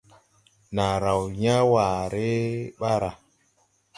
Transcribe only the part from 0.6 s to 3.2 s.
Naa raw yãã waare ɓaara.